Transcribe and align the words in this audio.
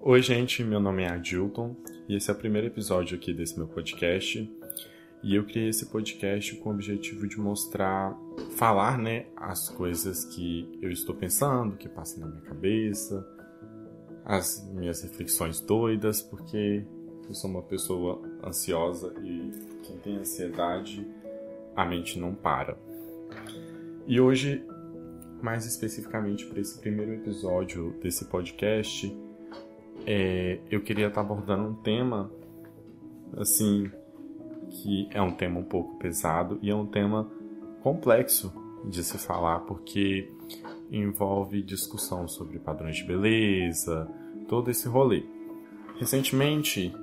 Oi, 0.00 0.22
gente, 0.22 0.62
meu 0.62 0.78
nome 0.78 1.02
é 1.02 1.08
Adilton 1.08 1.74
e 2.08 2.14
esse 2.14 2.30
é 2.30 2.32
o 2.32 2.36
primeiro 2.36 2.68
episódio 2.68 3.16
aqui 3.16 3.34
desse 3.34 3.58
meu 3.58 3.66
podcast. 3.66 4.48
E 5.24 5.34
eu 5.34 5.44
criei 5.44 5.70
esse 5.70 5.86
podcast 5.86 6.54
com 6.58 6.70
o 6.70 6.72
objetivo 6.72 7.26
de 7.26 7.36
mostrar, 7.36 8.16
falar, 8.56 8.96
né, 8.96 9.26
as 9.36 9.68
coisas 9.68 10.24
que 10.24 10.78
eu 10.80 10.88
estou 10.92 11.16
pensando, 11.16 11.76
que 11.76 11.88
passam 11.88 12.20
na 12.20 12.28
minha 12.28 12.42
cabeça, 12.42 13.26
as 14.24 14.64
minhas 14.72 15.02
reflexões 15.02 15.60
doidas, 15.60 16.22
porque 16.22 16.86
eu 17.28 17.34
sou 17.34 17.50
uma 17.50 17.62
pessoa 17.62 18.22
ansiosa 18.46 19.12
e 19.24 19.50
quem 19.82 19.98
tem 19.98 20.16
ansiedade, 20.16 21.04
a 21.74 21.84
mente 21.84 22.20
não 22.20 22.36
para. 22.36 22.78
E 24.06 24.20
hoje, 24.20 24.64
mais 25.42 25.66
especificamente 25.66 26.46
para 26.46 26.60
esse 26.60 26.78
primeiro 26.78 27.14
episódio 27.14 27.98
desse 28.00 28.26
podcast, 28.26 29.12
é, 30.06 30.60
eu 30.70 30.80
queria 30.80 31.08
estar 31.08 31.20
abordando 31.20 31.68
um 31.68 31.74
tema 31.74 32.30
assim 33.36 33.90
que 34.70 35.08
é 35.12 35.20
um 35.20 35.32
tema 35.32 35.60
um 35.60 35.64
pouco 35.64 35.98
pesado 35.98 36.58
e 36.62 36.70
é 36.70 36.74
um 36.74 36.86
tema 36.86 37.30
complexo 37.82 38.52
de 38.84 39.02
se 39.02 39.18
falar 39.18 39.60
porque 39.60 40.30
envolve 40.90 41.62
discussão 41.62 42.26
sobre 42.28 42.58
padrões 42.58 42.96
de 42.96 43.04
beleza, 43.04 44.08
todo 44.48 44.70
esse 44.70 44.88
rolê. 44.88 45.24
Recentemente, 45.98 46.94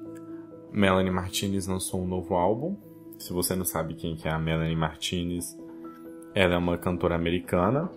Melanie 0.72 1.12
Martinez 1.12 1.67
lançou 1.67 2.02
um 2.02 2.08
novo 2.08 2.36
álbum. 2.36 2.75
Se 3.20 3.31
você 3.31 3.55
não 3.55 3.66
sabe 3.66 3.94
quem 3.94 4.16
que 4.16 4.27
é 4.27 4.31
a 4.31 4.39
Melanie 4.39 4.75
Martinez, 4.75 5.58
ela 6.34 6.55
é 6.55 6.58
uma 6.58 6.77
cantora 6.77 7.16
americana. 7.16 7.89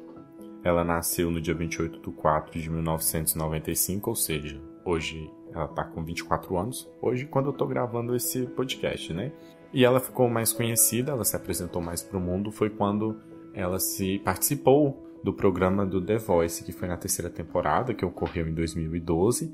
Ela 0.63 0.85
nasceu 0.85 1.31
no 1.31 1.41
dia 1.41 1.55
28 1.55 2.01
de 2.01 2.17
4 2.17 2.61
de 2.61 2.69
1995, 2.69 4.11
ou 4.11 4.17
seja, 4.17 4.61
hoje 4.85 5.31
ela 5.53 5.65
está 5.65 5.85
com 5.85 6.05
24 6.05 6.57
anos. 6.57 6.91
Hoje, 7.01 7.27
quando 7.27 7.47
eu 7.47 7.53
estou 7.53 7.67
gravando 7.67 8.15
esse 8.15 8.47
podcast, 8.47 9.13
né? 9.13 9.33
E 9.73 9.85
ela 9.85 10.01
ficou 10.01 10.29
mais 10.29 10.53
conhecida, 10.53 11.13
ela 11.13 11.25
se 11.25 11.37
apresentou 11.37 11.83
mais 11.83 12.03
para 12.03 12.19
o 12.19 12.21
mundo, 12.21 12.51
foi 12.51 12.71
quando 12.71 13.21
ela 13.53 13.79
se 13.79 14.19
participou 14.21 15.05
do 15.23 15.33
programa 15.33 15.85
do 15.85 16.01
The 16.01 16.19
Voice, 16.19 16.65
que 16.65 16.73
foi 16.73 16.89
na 16.89 16.97
terceira 16.97 17.31
temporada, 17.31 17.93
que 17.93 18.05
ocorreu 18.05 18.49
em 18.49 18.55
2012, 18.55 19.53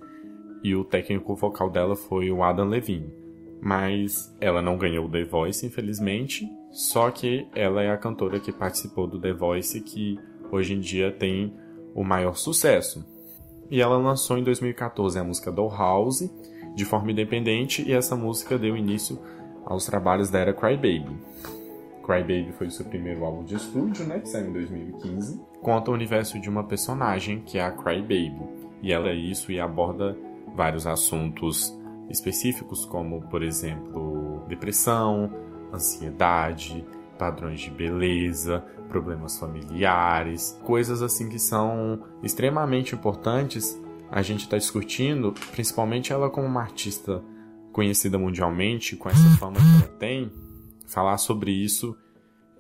e 0.63 0.75
o 0.75 0.85
técnico 0.85 1.35
vocal 1.35 1.71
dela 1.71 1.97
foi 1.97 2.31
o 2.31 2.43
Adam 2.43 2.69
Levine. 2.69 3.13
Mas 3.61 4.35
ela 4.41 4.61
não 4.61 4.77
ganhou 4.77 5.07
o 5.07 5.11
The 5.11 5.25
Voice, 5.25 5.67
infelizmente, 5.67 6.47
só 6.71 7.11
que 7.11 7.49
ela 7.55 7.83
é 7.83 7.91
a 7.91 7.97
cantora 7.97 8.39
que 8.39 8.53
participou 8.53 9.07
do 9.07 9.19
The 9.19 9.33
Voice 9.33 9.81
que 9.81 10.19
hoje 10.51 10.75
em 10.75 10.81
dia 10.81 11.11
tem 11.11 11.55
o 11.95 12.05
maior 12.05 12.37
sucesso. 12.37 13.05
E 13.71 13.81
ela 13.81 13.97
lançou 13.97 14.39
em 14.39 14.45
2014 14.45 15.19
a 15.19 15.25
música 15.25 15.51
Dollhouse, 15.51 16.31
de 16.75 16.85
forma 16.85 17.13
independente, 17.13 17.83
e 17.87 17.93
essa 17.93 18.17
música 18.17 18.59
deu 18.59 18.77
início 18.77 19.19
aos 19.65 19.87
trabalhos 19.87 20.31
da 20.31 20.39
era 20.39 20.53
Crybaby. 20.53 21.17
Crybaby 22.05 22.53
foi 22.59 22.67
o 22.67 22.71
seu 22.71 22.85
primeiro 22.85 23.25
álbum 23.25 23.45
de 23.45 23.55
estúdio, 23.55 24.05
né, 24.07 24.19
que 24.19 24.29
saiu 24.29 24.49
em 24.49 24.53
2015. 24.53 25.41
Conta 25.63 25.91
o 25.91 25.95
universo 25.95 26.39
de 26.39 26.49
uma 26.49 26.65
personagem, 26.65 27.41
que 27.41 27.59
é 27.59 27.63
a 27.63 27.71
Crybaby, 27.71 28.35
e 28.83 28.93
ela 28.93 29.09
é 29.09 29.15
isso 29.15 29.51
e 29.51 29.59
aborda 29.59 30.17
vários 30.55 30.87
assuntos 30.87 31.75
específicos, 32.11 32.85
como, 32.85 33.23
por 33.23 33.43
exemplo, 33.43 34.43
depressão, 34.47 35.31
ansiedade, 35.73 36.85
padrões 37.25 37.61
de 37.61 37.71
beleza, 37.71 38.63
problemas 38.87 39.39
familiares, 39.39 40.61
coisas 40.63 41.01
assim 41.01 41.31
que 41.31 41.39
são 41.39 42.03
extremamente 42.23 42.95
importantes 42.95 43.81
a 44.11 44.21
gente 44.21 44.43
está 44.43 44.59
discutindo, 44.59 45.33
principalmente 45.51 46.13
ela 46.13 46.29
como 46.29 46.47
uma 46.47 46.61
artista 46.61 47.23
conhecida 47.73 48.19
mundialmente, 48.19 48.95
com 48.95 49.09
essa 49.09 49.37
fama 49.39 49.57
que 49.57 49.85
ela 49.85 49.99
tem, 49.99 50.31
falar 50.87 51.17
sobre 51.17 51.51
isso 51.51 51.97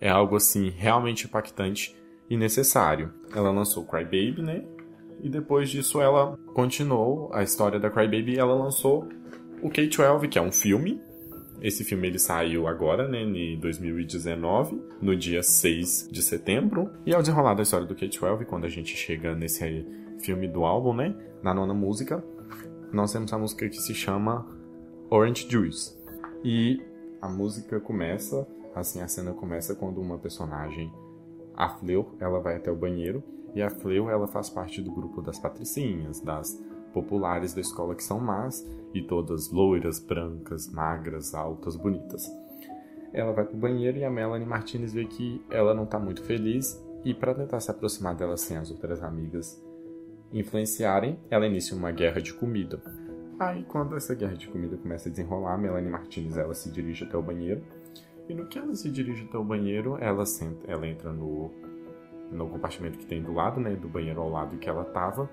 é 0.01 0.09
algo 0.09 0.35
assim 0.35 0.71
realmente 0.71 1.27
impactante 1.27 1.95
e 2.29 2.37
necessário. 2.37 3.13
Ela 3.33 3.51
lançou 3.51 3.85
Cry 3.85 4.05
Baby, 4.05 4.43
né? 4.43 4.65
E 5.23 5.29
depois 5.29 5.69
disso 5.69 6.01
ela 6.01 6.37
continuou 6.55 7.31
a 7.33 7.43
história 7.43 7.79
da 7.79 7.91
Cry 7.91 8.07
Baby, 8.07 8.39
ela 8.39 8.55
lançou 8.55 9.07
o 9.63 9.69
K-12, 9.69 10.29
que 10.29 10.39
é 10.39 10.43
um 10.43 10.51
filme. 10.51 11.01
Esse 11.61 11.85
filme 11.85 12.09
ele 12.09 12.19
saiu 12.19 12.67
agora, 12.67 13.09
né, 13.09 13.23
em 13.23 13.59
2019, 13.59 14.81
no 15.01 15.17
dia 15.17 15.43
6 15.43 16.09
de 16.11 16.23
setembro. 16.23 16.91
E 17.07 17.15
ao 17.15 17.21
desenrolar 17.21 17.55
da 17.55 17.63
história 17.63 17.87
do 17.87 17.95
K-12, 17.95 18.45
quando 18.45 18.65
a 18.65 18.69
gente 18.69 18.97
chega 18.97 19.35
nesse 19.35 19.87
filme 20.21 20.47
do 20.47 20.65
álbum, 20.65 20.95
né, 20.95 21.15
na 21.43 21.55
nona 21.55 21.75
música, 21.75 22.23
nós 22.93 23.13
temos 23.13 23.33
a 23.33 23.39
música 23.39 23.69
que 23.69 23.81
se 23.81 23.95
chama 23.95 24.47
Orange 25.11 25.47
Juice. 25.49 25.99
E 26.45 26.83
a 27.21 27.29
música 27.29 27.81
começa, 27.81 28.47
assim, 28.75 29.01
a 29.01 29.09
cena 29.09 29.33
começa 29.33 29.75
quando 29.75 30.01
uma 30.01 30.19
personagem, 30.19 30.93
a 31.57 31.69
Fleur, 31.69 32.07
ela 32.21 32.41
vai 32.41 32.57
até 32.57 32.71
o 32.71 32.77
banheiro, 32.77 33.23
e 33.55 33.63
a 33.63 33.71
Fleur, 33.71 34.11
ela 34.11 34.27
faz 34.27 34.51
parte 34.51 34.83
do 34.83 34.91
grupo 34.93 35.23
das 35.23 35.39
patricinhas, 35.39 36.21
das 36.21 36.61
populares 36.95 37.53
da 37.53 37.61
escola 37.61 37.95
que 37.95 38.03
são 38.03 38.19
más, 38.21 38.65
e 38.95 39.03
todas 39.03 39.51
loiras, 39.51 39.99
brancas, 39.99 40.73
magras, 40.73 41.35
altas, 41.35 41.77
bonitas. 41.77 42.25
Ela 43.13 43.33
vai 43.33 43.45
pro 43.45 43.57
banheiro 43.57 43.99
e 43.99 44.05
a 44.05 44.11
Melanie 44.11 44.47
Martinez 44.47 44.93
vê 44.95 45.05
que 45.05 45.45
ela 45.51 45.75
não 45.75 45.85
tá 45.85 45.99
muito 45.99 46.23
feliz, 46.23 46.81
e 47.05 47.13
para 47.13 47.35
tentar 47.35 47.61
se 47.61 47.71
aproximar 47.71 48.15
dela 48.15 48.37
sem 48.37 48.57
as 48.57 48.71
outras 48.71 49.03
amigas 49.03 49.63
influenciarem, 50.33 51.19
ela 51.31 51.47
inicia 51.47 51.77
uma 51.77 51.91
guerra 51.91 52.21
de 52.21 52.33
comida. 52.33 52.81
Aí, 53.39 53.65
quando 53.65 53.97
essa 53.97 54.15
guerra 54.15 54.35
de 54.35 54.49
comida 54.49 54.77
começa 54.77 55.09
a 55.09 55.11
desenrolar, 55.11 55.59
Melanie 55.59 55.91
Martinez 55.91 56.37
ela 56.37 56.55
se 56.55 56.71
dirige 56.71 57.05
até 57.05 57.17
o 57.17 57.23
banheiro. 57.23 57.63
E 58.29 58.35
no 58.35 58.47
que 58.47 58.59
ela 58.59 58.75
se 58.75 58.91
dirige 58.91 59.25
até 59.25 59.37
o 59.37 59.45
banheiro, 59.45 59.99
ela, 60.01 60.25
senta, 60.25 60.71
ela 60.71 60.87
entra 60.87 61.13
no, 61.13 61.51
no 62.31 62.49
compartimento 62.49 62.99
que 62.99 63.07
tem 63.07 63.23
do 63.23 63.33
lado, 63.33 63.61
né, 63.61 63.75
do 63.77 63.89
banheiro 63.89 64.21
ao 64.21 64.31
lado 64.31 64.57
que 64.57 64.69
ela 64.69 64.85
tava, 64.85 65.29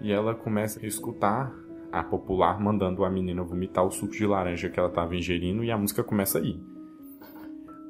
e 0.00 0.12
ela 0.12 0.34
começa 0.34 0.80
a 0.80 0.86
escutar 0.86 1.52
a 1.90 2.02
popular 2.02 2.60
mandando 2.60 3.04
a 3.04 3.10
menina 3.10 3.42
vomitar 3.42 3.84
o 3.84 3.90
suco 3.90 4.12
de 4.12 4.26
laranja 4.26 4.68
que 4.68 4.78
ela 4.78 4.88
estava 4.88 5.16
ingerindo 5.16 5.64
e 5.64 5.70
a 5.70 5.78
música 5.78 6.04
começa 6.04 6.38
aí. 6.38 6.60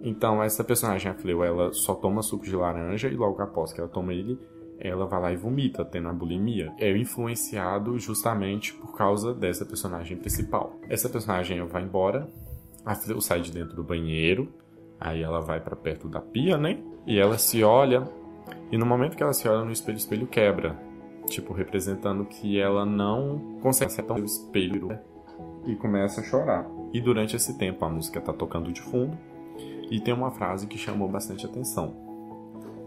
Então 0.00 0.42
essa 0.42 0.62
personagem, 0.62 1.10
a 1.10 1.14
Fleu, 1.14 1.42
ela 1.42 1.72
só 1.72 1.94
toma 1.94 2.22
suco 2.22 2.44
de 2.44 2.54
laranja 2.54 3.08
e 3.08 3.16
logo 3.16 3.42
após 3.42 3.72
que 3.72 3.80
ela 3.80 3.88
toma 3.88 4.14
ele, 4.14 4.38
ela 4.78 5.06
vai 5.06 5.20
lá 5.20 5.32
e 5.32 5.36
vomita, 5.36 5.84
tendo 5.84 6.08
a 6.08 6.12
bulimia. 6.12 6.72
É 6.78 6.96
influenciado 6.96 7.98
justamente 7.98 8.72
por 8.74 8.96
causa 8.96 9.34
dessa 9.34 9.66
personagem 9.66 10.16
principal. 10.16 10.78
Essa 10.88 11.08
personagem 11.08 11.64
vai 11.66 11.82
embora, 11.82 12.28
a 12.84 12.94
Fleur 12.94 13.20
sai 13.20 13.40
de 13.40 13.50
dentro 13.50 13.74
do 13.74 13.82
banheiro, 13.82 14.48
aí 15.00 15.20
ela 15.20 15.40
vai 15.40 15.60
para 15.60 15.74
perto 15.74 16.08
da 16.08 16.20
pia, 16.20 16.56
né? 16.56 16.80
E 17.04 17.18
ela 17.18 17.36
se 17.36 17.64
olha, 17.64 18.08
e 18.70 18.78
no 18.78 18.86
momento 18.86 19.16
que 19.16 19.22
ela 19.22 19.32
se 19.32 19.48
olha 19.48 19.64
no 19.64 19.72
espelho, 19.72 19.96
o 19.96 20.00
espelho 20.00 20.26
quebra. 20.28 20.87
Tipo, 21.28 21.52
representando 21.52 22.24
que 22.24 22.58
ela 22.58 22.84
não 22.84 23.58
consegue 23.60 23.92
acertar 23.92 24.18
o 24.18 24.24
espelho 24.24 24.98
e 25.66 25.76
começa 25.76 26.20
a 26.20 26.24
chorar. 26.24 26.66
E 26.92 27.00
durante 27.00 27.36
esse 27.36 27.56
tempo 27.58 27.84
a 27.84 27.88
música 27.88 28.20
tá 28.20 28.32
tocando 28.32 28.72
de 28.72 28.80
fundo 28.80 29.16
e 29.90 30.00
tem 30.00 30.14
uma 30.14 30.30
frase 30.30 30.66
que 30.66 30.78
chamou 30.78 31.08
bastante 31.08 31.44
atenção 31.44 32.08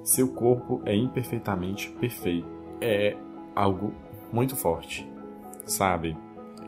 seu 0.04 0.28
corpo 0.30 0.82
é 0.86 0.96
imperfeitamente 0.96 1.90
perfeito. 2.00 2.48
É 2.80 3.16
algo 3.56 3.94
muito 4.32 4.56
forte, 4.56 5.08
sabe? 5.66 6.18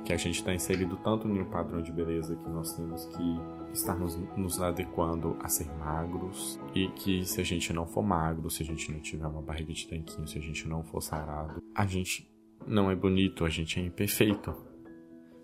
Que 0.04 0.14
a 0.14 0.18
gente 0.18 0.36
está 0.36 0.54
inserido 0.54 0.98
tanto 0.98 1.28
um 1.28 1.46
padrão 1.46 1.82
de 1.82 1.92
beleza 1.92 2.36
que 2.36 2.50
nós 2.50 2.74
temos 2.74 3.06
que 3.06 3.40
estarmos 3.74 4.16
nos 4.38 4.62
adequando 4.62 5.38
a 5.42 5.48
ser 5.48 5.68
magros 5.78 6.60
e 6.76 6.90
que 6.90 7.26
se 7.26 7.42
a 7.42 7.44
gente 7.44 7.72
não 7.74 7.88
for 7.88 8.04
magro, 8.04 8.50
se 8.50 8.64
a 8.64 8.66
gente 8.66 8.92
não 8.92 9.00
tiver 9.00 9.26
uma 9.26 9.42
barriga 9.42 9.74
de 9.74 9.88
tanquinho, 9.88 10.28
se 10.28 10.38
a 10.38 10.42
gente 10.42 10.68
não 10.68 10.84
for 10.84 11.02
sarado, 11.02 11.62
a 11.74 11.86
gente 11.86 12.30
não 12.68 12.92
é 12.92 12.96
bonito, 12.96 13.46
a 13.46 13.50
gente 13.50 13.80
é 13.80 13.84
imperfeito. 13.84 14.54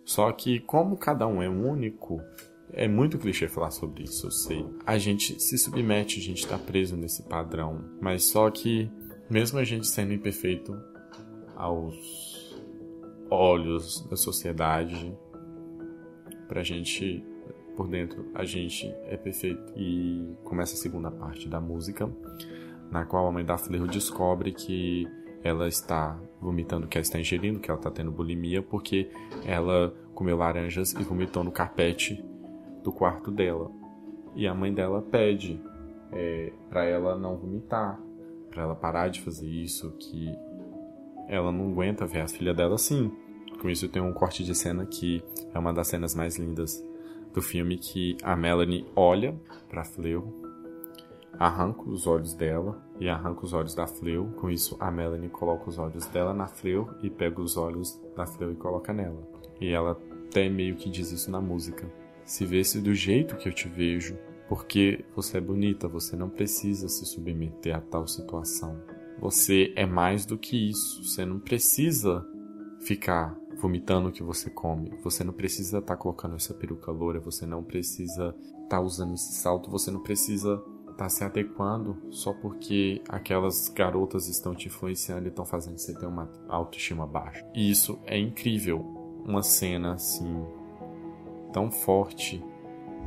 Só 0.05 0.31
que 0.31 0.59
como 0.59 0.97
cada 0.97 1.27
um 1.27 1.41
é 1.41 1.49
único, 1.49 2.21
é 2.71 2.87
muito 2.87 3.17
clichê 3.17 3.47
falar 3.47 3.71
sobre 3.71 4.03
isso, 4.03 4.27
eu 4.27 4.31
sei. 4.31 4.65
A 4.85 4.97
gente 4.97 5.39
se 5.39 5.57
submete, 5.57 6.19
a 6.19 6.23
gente 6.23 6.47
tá 6.47 6.57
preso 6.57 6.95
nesse 6.95 7.23
padrão. 7.23 7.83
Mas 8.01 8.25
só 8.25 8.49
que, 8.49 8.89
mesmo 9.29 9.59
a 9.59 9.63
gente 9.63 9.87
sendo 9.87 10.13
imperfeito 10.13 10.75
aos 11.55 12.28
olhos 13.29 14.05
da 14.09 14.15
sociedade, 14.15 15.15
pra 16.47 16.63
gente, 16.63 17.23
por 17.75 17.87
dentro, 17.87 18.25
a 18.33 18.43
gente 18.43 18.87
é 19.05 19.15
perfeito. 19.15 19.73
E 19.75 20.35
começa 20.43 20.73
a 20.73 20.77
segunda 20.77 21.11
parte 21.11 21.47
da 21.47 21.61
música, 21.61 22.09
na 22.91 23.05
qual 23.05 23.27
a 23.27 23.31
mãe 23.31 23.45
da 23.45 23.57
Fleur 23.57 23.87
descobre 23.87 24.51
que 24.51 25.07
ela 25.43 25.67
está 25.67 26.19
vomitando, 26.41 26.87
que 26.87 26.97
ela 26.97 27.03
está 27.03 27.19
ingerindo, 27.19 27.59
que 27.59 27.69
ela 27.69 27.79
está 27.79 27.91
tendo 27.91 28.11
bulimia, 28.11 28.61
porque 28.61 29.09
ela 29.45 29.93
comeu 30.13 30.35
laranjas 30.35 30.93
e 30.93 31.03
vomitou 31.03 31.43
no 31.43 31.51
carpete 31.51 32.23
do 32.83 32.91
quarto 32.91 33.31
dela. 33.31 33.71
E 34.35 34.47
a 34.47 34.53
mãe 34.53 34.73
dela 34.73 35.01
pede 35.01 35.61
é, 36.11 36.51
para 36.69 36.83
ela 36.85 37.17
não 37.17 37.37
vomitar, 37.37 37.99
para 38.49 38.63
ela 38.63 38.75
parar 38.75 39.09
de 39.09 39.21
fazer 39.21 39.47
isso, 39.47 39.91
que 39.91 40.29
ela 41.29 41.51
não 41.51 41.71
aguenta 41.71 42.05
ver 42.05 42.21
a 42.21 42.27
filha 42.27 42.53
dela 42.53 42.75
assim. 42.75 43.11
Com 43.61 43.69
isso 43.69 43.87
tem 43.87 44.01
um 44.01 44.11
corte 44.11 44.43
de 44.43 44.55
cena 44.55 44.85
que 44.85 45.23
é 45.53 45.59
uma 45.59 45.71
das 45.71 45.87
cenas 45.87 46.15
mais 46.15 46.37
lindas 46.37 46.83
do 47.33 47.41
filme 47.41 47.77
que 47.77 48.17
a 48.23 48.35
Melanie 48.35 48.85
olha 48.95 49.39
para 49.69 49.85
Fleur, 49.85 50.23
arranca 51.37 51.83
os 51.87 52.07
olhos 52.07 52.33
dela 52.33 52.81
e 52.99 53.07
arranca 53.07 53.45
os 53.45 53.53
olhos 53.53 53.75
da 53.75 53.85
Fleur. 53.85 54.25
Com 54.33 54.49
isso 54.49 54.75
a 54.79 54.89
Melanie 54.89 55.29
coloca 55.29 55.69
os 55.69 55.77
olhos 55.77 56.07
dela 56.07 56.33
na 56.33 56.47
Fleur 56.47 56.97
e 57.03 57.09
pega 57.09 57.39
os 57.39 57.55
olhos 57.55 58.01
da 58.15 58.25
Fleur 58.25 58.51
e 58.51 58.55
coloca 58.55 58.91
nela. 58.91 59.21
E 59.61 59.69
ela 59.69 59.99
até 60.27 60.49
meio 60.49 60.75
que 60.75 60.89
diz 60.89 61.11
isso 61.11 61.29
na 61.29 61.39
música. 61.39 61.91
Se 62.25 62.45
vê-se 62.45 62.79
do 62.79 62.93
jeito 62.93 63.35
que 63.35 63.49
eu 63.49 63.53
te 63.53 63.67
vejo, 63.67 64.17
porque 64.47 65.05
você 65.15 65.37
é 65.37 65.41
bonita, 65.41 65.87
você 65.87 66.15
não 66.15 66.29
precisa 66.29 66.87
se 66.87 67.05
submeter 67.05 67.75
a 67.75 67.81
tal 67.81 68.07
situação. 68.07 68.79
Você 69.19 69.73
é 69.75 69.85
mais 69.85 70.25
do 70.25 70.37
que 70.37 70.69
isso. 70.69 71.03
Você 71.03 71.25
não 71.25 71.39
precisa 71.39 72.25
ficar 72.81 73.35
vomitando 73.57 74.09
o 74.09 74.11
que 74.11 74.23
você 74.23 74.49
come. 74.49 74.91
Você 75.03 75.23
não 75.23 75.33
precisa 75.33 75.79
estar 75.79 75.95
tá 75.95 75.97
colocando 75.97 76.35
essa 76.35 76.53
peruca 76.53 76.91
loura. 76.91 77.19
Você 77.19 77.45
não 77.45 77.63
precisa 77.63 78.35
estar 78.63 78.67
tá 78.69 78.81
usando 78.81 79.13
esse 79.13 79.33
salto. 79.33 79.69
Você 79.69 79.91
não 79.91 80.01
precisa 80.01 80.63
estar 80.81 80.95
tá 80.95 81.09
se 81.09 81.23
adequando 81.23 81.97
só 82.09 82.33
porque 82.33 83.01
aquelas 83.09 83.69
garotas 83.69 84.27
estão 84.27 84.55
te 84.55 84.67
influenciando 84.67 85.25
e 85.25 85.29
estão 85.29 85.45
fazendo 85.45 85.77
você 85.77 85.93
ter 85.93 86.05
uma 86.05 86.29
autoestima 86.47 87.05
baixa. 87.05 87.45
E 87.53 87.69
isso 87.69 87.99
é 88.05 88.17
incrível. 88.17 88.79
Uma 89.25 89.43
cena 89.43 89.93
assim 89.93 90.45
tão 91.51 91.69
forte 91.69 92.41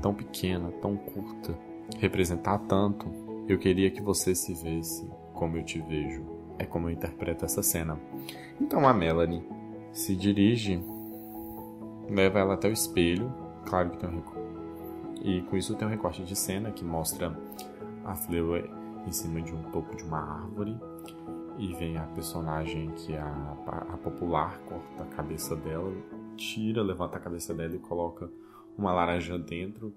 tão 0.02 0.12
pequena, 0.12 0.70
tão 0.82 0.96
curta, 0.96 1.56
representar 1.98 2.58
tanto, 2.58 3.06
eu 3.48 3.58
queria 3.58 3.90
que 3.90 4.02
você 4.02 4.34
se 4.34 4.52
vesse 4.52 5.08
como 5.42 5.56
eu 5.56 5.64
te 5.64 5.80
vejo. 5.80 6.22
É 6.56 6.64
como 6.64 6.86
eu 6.86 6.92
interpreto 6.92 7.44
essa 7.44 7.64
cena. 7.64 7.98
Então 8.60 8.86
a 8.86 8.94
Melanie 8.94 9.44
se 9.90 10.14
dirige, 10.14 10.80
leva 12.08 12.38
ela 12.38 12.54
até 12.54 12.68
o 12.68 12.72
espelho, 12.72 13.34
claro 13.66 13.90
que 13.90 13.98
tem 13.98 14.08
um 14.08 14.14
recorte. 14.14 14.40
E 15.20 15.42
com 15.42 15.56
isso 15.56 15.74
tem 15.74 15.88
um 15.88 15.90
recorte 15.90 16.22
de 16.22 16.36
cena 16.36 16.70
que 16.70 16.84
mostra 16.84 17.36
a 18.04 18.14
Fleur 18.14 18.70
em 19.04 19.10
cima 19.10 19.42
de 19.42 19.52
um 19.52 19.64
topo 19.72 19.96
de 19.96 20.04
uma 20.04 20.20
árvore 20.20 20.78
e 21.58 21.74
vem 21.74 21.96
a 21.96 22.04
personagem 22.04 22.92
que 22.92 23.12
é 23.12 23.18
a, 23.18 23.56
a 23.92 23.96
popular 23.96 24.60
corta 24.60 25.02
a 25.02 25.06
cabeça 25.06 25.56
dela, 25.56 25.92
tira, 26.36 26.82
levanta 26.82 27.16
a 27.16 27.20
cabeça 27.20 27.52
dela 27.52 27.74
e 27.74 27.80
coloca 27.80 28.30
uma 28.78 28.92
laranja 28.92 29.36
dentro 29.36 29.92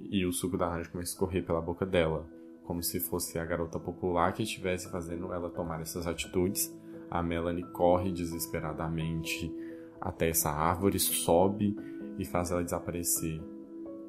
e 0.00 0.24
o 0.24 0.32
suco 0.32 0.56
da 0.56 0.68
laranja 0.68 0.90
começa 0.90 1.10
a 1.10 1.14
escorrer 1.14 1.44
pela 1.44 1.60
boca 1.60 1.84
dela, 1.84 2.24
como 2.66 2.82
se 2.82 2.98
fosse 2.98 3.38
a 3.38 3.44
garota 3.44 3.78
popular 3.78 4.32
que 4.32 4.42
estivesse 4.42 4.90
fazendo 4.90 5.32
ela 5.32 5.48
tomar 5.48 5.80
essas 5.80 6.06
atitudes. 6.06 6.74
A 7.10 7.22
Melanie 7.22 7.64
corre 7.72 8.12
desesperadamente 8.12 9.54
até 10.00 10.28
essa 10.28 10.50
árvore, 10.50 10.98
sobe 10.98 11.76
e 12.18 12.24
faz 12.24 12.50
ela 12.50 12.64
desaparecer. 12.64 13.40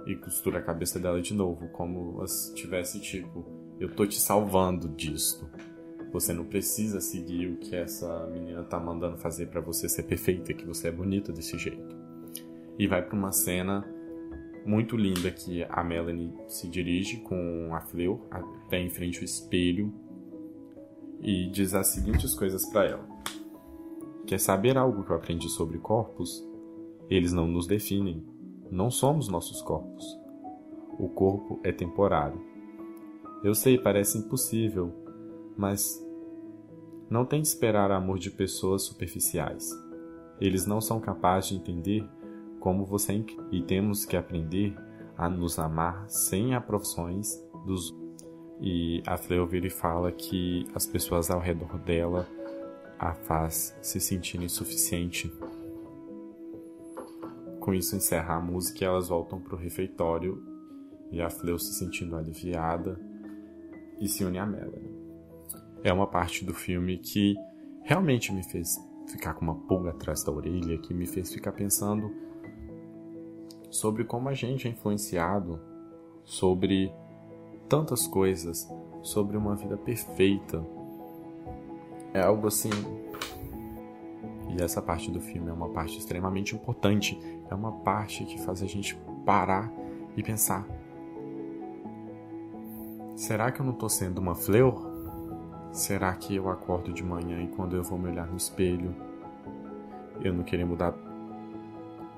E 0.06 0.16
costura 0.16 0.60
a 0.60 0.62
cabeça 0.62 1.00
dela 1.00 1.22
de 1.22 1.34
novo, 1.34 1.68
como 1.70 2.26
se 2.26 2.54
tivesse 2.56 3.00
tipo: 3.00 3.46
Eu 3.80 3.94
tô 3.94 4.06
te 4.06 4.20
salvando 4.20 4.90
disto. 4.90 5.48
Você 6.12 6.34
não 6.34 6.46
precisa 6.46 7.02
seguir 7.02 7.48
o 7.52 7.58
que 7.58 7.76
essa 7.76 8.26
menina 8.28 8.64
tá 8.64 8.80
mandando 8.80 9.18
fazer 9.18 9.48
para 9.48 9.60
você 9.60 9.90
ser 9.90 10.04
perfeita, 10.04 10.54
que 10.54 10.66
você 10.66 10.88
é 10.88 10.92
bonita 10.92 11.34
desse 11.34 11.58
jeito. 11.58 11.96
E 12.80 12.88
vai 12.88 13.02
para 13.02 13.18
uma 13.18 13.32
cena 13.32 13.86
muito 14.68 14.98
linda 14.98 15.32
que 15.32 15.64
a 15.70 15.82
Melanie 15.84 16.34
se 16.48 16.68
dirige 16.68 17.18
com 17.22 17.70
a 17.74 17.80
Fleur 17.80 18.20
até 18.30 18.80
em 18.80 18.90
frente 18.90 19.20
ao 19.20 19.24
espelho 19.24 19.94
e 21.22 21.50
diz 21.50 21.74
as 21.74 21.88
seguintes 21.88 22.36
coisas 22.36 22.66
para 22.66 22.86
ela. 22.86 23.08
Quer 24.28 24.40
saber 24.40 24.78
algo 24.78 25.04
que 25.04 25.12
eu 25.12 25.16
aprendi 25.16 25.48
sobre 25.48 25.80
corpos? 25.80 26.46
Eles 27.10 27.32
não 27.32 27.48
nos 27.48 27.66
definem. 27.66 28.26
Não 28.70 28.92
somos 28.92 29.30
nossos 29.30 29.62
corpos. 29.62 30.06
O 31.00 31.08
corpo 31.08 31.62
é 31.64 31.72
temporário. 31.72 32.42
Eu 33.42 33.56
sei, 33.56 33.78
parece 33.78 34.18
impossível, 34.18 34.94
mas 35.56 36.06
não 37.10 37.26
tem 37.26 37.42
de 37.42 37.48
esperar 37.48 37.90
amor 37.90 38.20
de 38.20 38.30
pessoas 38.30 38.84
superficiais. 38.84 39.70
Eles 40.42 40.66
não 40.66 40.82
são 40.82 41.00
capazes 41.00 41.50
de 41.50 41.56
entender 41.56 42.06
como 42.68 42.84
você 42.84 43.14
é 43.14 43.26
e 43.50 43.62
temos 43.62 44.04
que 44.04 44.18
aprender 44.18 44.76
a 45.18 45.30
nos 45.30 45.58
amar 45.58 46.04
sem 46.10 46.54
aprovações 46.54 47.42
dos 47.66 47.96
e 48.60 49.02
a 49.08 49.16
Fleur 49.16 49.48
fala 49.72 50.12
que 50.12 50.68
as 50.76 50.86
pessoas 50.86 51.32
ao 51.32 51.40
redor 51.40 51.80
dela 51.80 52.28
a 53.00 53.14
faz 53.14 53.74
se 53.82 54.02
sentir 54.02 54.42
insuficiente. 54.42 55.32
Com 57.62 57.74
isso 57.74 57.96
encerra 57.96 58.36
a 58.36 58.42
música 58.42 58.84
e 58.84 58.86
elas 58.86 59.08
voltam 59.08 59.40
para 59.40 59.56
o 59.56 59.58
refeitório 59.58 60.44
e 61.10 61.22
a 61.22 61.30
Fleur 61.30 61.62
se 61.62 61.74
sentindo 61.74 62.18
aliviada 62.18 63.00
e 63.98 64.10
se 64.10 64.26
une 64.26 64.40
a 64.40 64.46
Melanie. 64.46 64.92
É 65.86 65.94
uma 65.94 66.08
parte 66.08 66.44
do 66.44 66.54
filme 66.54 66.98
que 66.98 67.34
realmente 67.84 68.34
me 68.34 68.44
fez 68.44 68.76
ficar 69.08 69.36
com 69.36 69.46
uma 69.46 69.56
pulga 69.56 69.92
atrás 69.92 70.22
da 70.22 70.34
orelha, 70.34 70.78
que 70.80 70.94
me 70.94 71.06
fez 71.06 71.32
ficar 71.32 71.54
pensando 71.54 72.27
sobre 73.70 74.04
como 74.04 74.30
a 74.30 74.34
gente 74.34 74.68
é 74.68 74.72
influenciado 74.72 75.60
sobre 76.24 76.94
tantas 77.70 78.06
coisas, 78.06 78.70
sobre 79.02 79.38
uma 79.38 79.56
vida 79.56 79.78
perfeita. 79.78 80.64
É 82.14 82.22
algo 82.22 82.48
assim. 82.48 82.70
E 84.50 84.62
essa 84.62 84.82
parte 84.82 85.10
do 85.10 85.22
filme 85.22 85.50
é 85.50 85.54
uma 85.54 85.70
parte 85.70 85.98
extremamente 85.98 86.56
importante. 86.56 87.18
É 87.50 87.56
uma 87.56 87.72
parte 87.72 88.26
que 88.26 88.40
faz 88.42 88.62
a 88.62 88.66
gente 88.66 88.98
parar 89.26 89.72
e 90.16 90.24
pensar: 90.24 90.66
será 93.16 93.52
que 93.52 93.62
eu 93.62 93.66
não 93.66 93.74
estou 93.74 93.90
sendo 93.90 94.20
uma 94.20 94.36
fleur? 94.36 94.86
Será 95.72 96.14
que 96.14 96.36
eu 96.36 96.50
acordo 96.50 96.92
de 96.92 97.04
manhã 97.04 97.42
e 97.42 97.48
quando 97.48 97.76
eu 97.76 97.84
vou 97.84 98.00
me 98.00 98.10
olhar 98.10 98.26
no 98.28 98.38
espelho, 98.38 98.96
eu 100.22 100.34
não 100.34 100.44
querer 100.44 100.66
mudar 100.66 100.94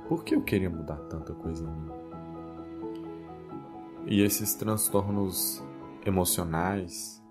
por 0.10 0.24
que 0.24 0.34
eu 0.34 0.42
queria 0.42 0.72
mudar 0.72 0.98
tanta 1.04 1.36
coisa 1.36 1.64
em 1.64 1.68
mim? 1.68 1.92
E 4.08 4.22
esses 4.24 4.56
transtornos 4.56 5.62
emocionais, 6.04 7.22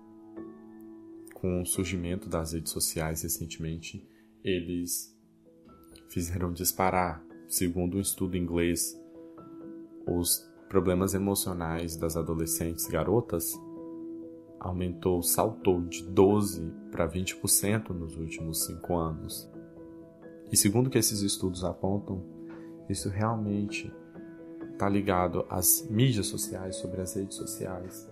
com 1.33 1.61
o 1.61 1.65
surgimento 1.65 2.29
das 2.29 2.53
redes 2.53 2.71
sociais 2.71 3.21
recentemente, 3.23 4.07
eles 4.41 5.13
fizeram 6.07 6.53
disparar. 6.53 7.21
Segundo 7.49 7.97
um 7.97 7.99
estudo 7.99 8.37
inglês, 8.37 8.97
os 10.07 10.49
problemas 10.69 11.13
emocionais 11.13 11.97
das 11.97 12.15
adolescentes 12.15 12.87
garotas 12.87 13.59
aumentou, 14.57 15.21
saltou 15.21 15.81
de 15.81 16.01
12 16.03 16.71
para 16.91 17.09
20% 17.09 17.89
nos 17.89 18.15
últimos 18.15 18.63
cinco 18.65 18.95
anos. 18.95 19.51
E 20.49 20.55
segundo 20.55 20.89
que 20.89 20.97
esses 20.97 21.21
estudos 21.21 21.65
apontam, 21.65 22.38
isso 22.89 23.09
realmente 23.09 23.93
está 24.71 24.89
ligado 24.89 25.45
às 25.49 25.87
mídias 25.89 26.27
sociais, 26.27 26.77
sobre 26.77 27.01
as 27.01 27.13
redes 27.13 27.35
sociais. 27.37 28.09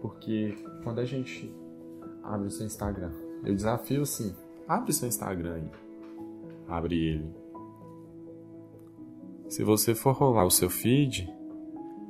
Porque 0.00 0.56
quando 0.82 0.98
a 0.98 1.04
gente 1.04 1.54
abre 2.22 2.48
o 2.48 2.50
seu 2.50 2.66
Instagram, 2.66 3.12
eu 3.44 3.54
desafio 3.54 4.02
assim, 4.02 4.34
abre 4.68 4.92
seu 4.92 5.08
Instagram 5.08 5.54
aí. 5.54 5.70
Abre 6.68 6.96
ele. 6.96 7.34
Se 9.48 9.64
você 9.64 9.94
for 9.94 10.12
rolar 10.12 10.44
o 10.44 10.50
seu 10.50 10.68
feed, 10.68 11.28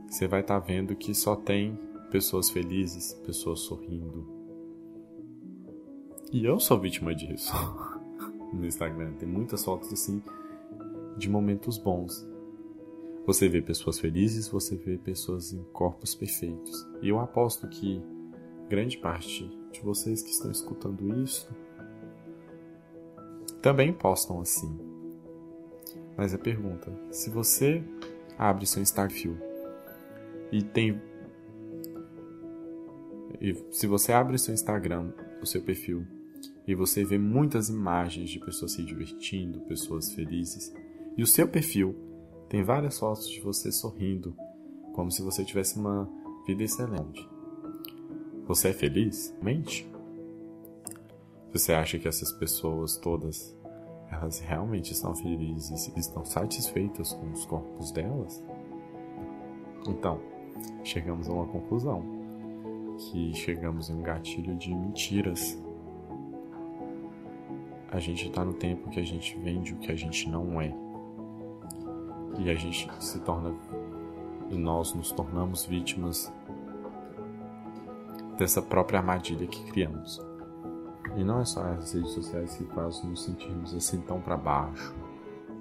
você 0.09 0.27
vai 0.27 0.41
estar 0.41 0.61
tá 0.61 0.67
vendo 0.67 0.97
que 0.97 1.15
só 1.15 1.37
tem 1.37 1.79
pessoas 2.11 2.51
felizes, 2.51 3.15
pessoas 3.25 3.61
sorrindo. 3.61 4.27
E 6.33 6.45
eu 6.45 6.59
sou 6.59 6.79
vítima 6.79 7.15
disso. 7.15 7.53
no 8.53 8.67
Instagram 8.67 9.13
tem 9.15 9.29
muitas 9.29 9.65
fotos 9.65 9.93
assim 9.93 10.23
de 11.17 11.29
momentos 11.29 11.79
bons. 11.79 12.27
Você 13.27 13.49
vê 13.49 13.61
pessoas 13.61 13.99
felizes, 13.99 14.49
você 14.49 14.77
vê 14.77 14.99
pessoas 14.99 15.53
em 15.53 15.63
corpos 15.73 16.15
perfeitos. 16.15 16.89
E 17.03 17.09
eu 17.09 17.21
aposto 17.21 17.69
que 17.69 18.03
grande 18.69 18.99
parte 18.99 19.49
de 19.73 19.81
vocês 19.81 20.23
que 20.23 20.31
estão 20.31 20.51
escutando 20.51 21.23
isso 21.23 21.49
também 23.61 23.93
postam 23.93 24.41
assim. 24.41 24.79
Mas 26.17 26.35
a 26.35 26.39
pergunta: 26.39 26.93
se 27.11 27.31
você 27.31 27.83
abre 28.39 28.67
seu 28.67 28.83
Starfield 28.83 29.41
e 30.51 30.63
tem. 30.63 31.01
E 33.41 33.55
se 33.71 33.87
você 33.87 34.13
abre 34.13 34.39
seu 34.39 34.53
Instagram, 34.53 35.13
o 35.41 35.47
seu 35.47 35.63
perfil, 35.63 36.07
e 36.67 36.75
você 36.75 37.05
vê 37.05 37.17
muitas 37.17 37.69
imagens 37.69 38.29
de 38.31 38.39
pessoas 38.39 38.73
se 38.73 38.83
divertindo, 38.83 39.61
pessoas 39.63 40.13
felizes, 40.13 40.73
e 41.21 41.23
o 41.23 41.27
seu 41.27 41.47
perfil 41.47 41.95
tem 42.49 42.65
várias 42.65 42.99
fotos 42.99 43.29
de 43.29 43.43
você 43.43 43.71
sorrindo, 43.71 44.35
como 44.95 45.13
se 45.13 45.21
você 45.21 45.45
tivesse 45.45 45.79
uma 45.79 46.09
vida 46.47 46.63
excelente. 46.63 47.29
Você 48.47 48.69
é 48.69 48.73
feliz? 48.73 49.37
Mente? 49.43 49.87
Você 51.53 51.75
acha 51.75 51.99
que 51.99 52.09
essas 52.09 52.33
pessoas 52.33 52.97
todas 52.97 53.55
elas 54.11 54.41
realmente 54.41 54.95
estão 54.95 55.15
felizes 55.15 55.89
e 55.89 56.01
estão 56.01 56.25
satisfeitas 56.25 57.13
com 57.13 57.31
os 57.33 57.45
corpos 57.45 57.93
delas? 57.93 58.43
Então, 59.87 60.23
chegamos 60.83 61.29
a 61.29 61.35
uma 61.35 61.47
conclusão, 61.49 62.03
que 62.97 63.35
chegamos 63.35 63.91
em 63.91 63.95
um 63.97 64.03
gatilho 64.03 64.57
de 64.57 64.75
mentiras. 64.75 65.63
A 67.91 68.01
gente 68.01 68.27
está 68.27 68.43
no 68.43 68.55
tempo 68.55 68.89
que 68.89 68.99
a 68.99 69.05
gente 69.05 69.39
vende 69.39 69.75
o 69.75 69.77
que 69.81 69.93
a 69.93 69.97
gente 69.97 70.27
não 70.27 70.59
é. 70.59 70.75
E 72.41 72.51
a 72.51 72.55
gente 72.55 72.91
se 72.99 73.21
torna 73.21 73.55
e 74.51 74.57
nós 74.57 74.93
nos 74.95 75.13
tornamos 75.13 75.65
vítimas 75.65 76.33
dessa 78.37 78.61
própria 78.61 78.99
armadilha 78.99 79.47
que 79.47 79.63
criamos. 79.71 80.21
E 81.17 81.23
não 81.23 81.41
é 81.41 81.45
só 81.45 81.63
as 81.63 81.93
redes 81.93 82.11
sociais 82.13 82.57
que 82.57 82.65
fazem 82.65 83.11
nos 83.11 83.25
sentirmos 83.25 83.75
assim 83.75 84.01
tão 84.01 84.21
para 84.21 84.37
baixo, 84.37 84.95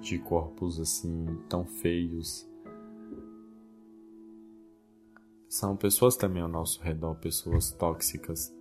de 0.00 0.18
corpos 0.18 0.80
assim 0.80 1.26
tão 1.48 1.64
feios. 1.66 2.48
São 5.48 5.76
pessoas 5.76 6.16
também 6.16 6.42
ao 6.42 6.48
nosso 6.48 6.80
redor, 6.82 7.14
pessoas 7.16 7.72
tóxicas. 7.72 8.54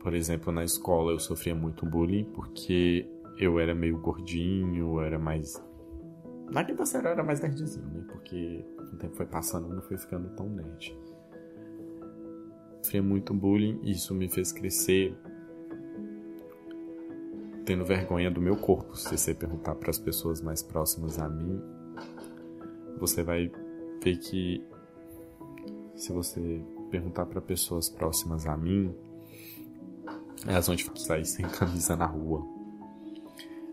Por 0.00 0.14
exemplo, 0.14 0.52
na 0.52 0.64
escola 0.64 1.12
eu 1.12 1.18
sofria 1.18 1.54
muito 1.54 1.84
bullying 1.84 2.24
porque 2.24 3.06
eu 3.36 3.58
era 3.58 3.74
meio 3.74 3.98
gordinho, 3.98 5.00
era 5.00 5.18
mais. 5.18 5.62
Na 6.50 6.64
quinta 6.64 6.86
série 6.86 7.06
eu 7.06 7.12
era 7.12 7.24
mais 7.24 7.40
nerdzinho, 7.40 7.86
né? 7.86 8.04
Porque 8.08 8.64
o 8.92 8.96
tempo 8.96 9.16
foi 9.16 9.26
passando, 9.26 9.68
não 9.68 9.82
foi 9.82 9.98
ficando 9.98 10.28
tão 10.30 10.48
nerd 10.48 10.96
sofria 12.86 13.02
muito 13.02 13.34
bullying 13.34 13.80
e 13.82 13.90
isso 13.92 14.14
me 14.14 14.28
fez 14.28 14.52
crescer 14.52 15.16
tendo 17.64 17.84
vergonha 17.84 18.30
do 18.30 18.40
meu 18.40 18.56
corpo. 18.56 18.96
Se 18.96 19.16
você 19.16 19.34
perguntar 19.34 19.74
para 19.74 19.90
as 19.90 19.98
pessoas 19.98 20.40
mais 20.40 20.62
próximas 20.62 21.18
a 21.18 21.28
mim, 21.28 21.60
você 22.96 23.24
vai 23.24 23.50
ver 24.02 24.16
que 24.18 24.64
se 25.96 26.12
você 26.12 26.62
perguntar 26.90 27.26
para 27.26 27.40
pessoas 27.40 27.88
próximas 27.88 28.46
a 28.46 28.56
mim, 28.56 28.94
elas 30.46 30.68
vão 30.68 30.76
te 30.76 30.88
sair 31.02 31.24
sem 31.24 31.44
camisa 31.48 31.96
na 31.96 32.06
rua. 32.06 32.55